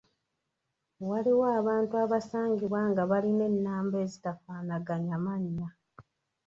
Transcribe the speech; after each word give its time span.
Waliwo 1.09 1.45
abantu 1.59 1.93
abasangibwa 2.03 2.79
nga 2.89 3.03
balina 3.11 3.43
ennamba 3.51 3.95
ezitafaanaganya 4.05 5.15
mannya. 5.25 5.67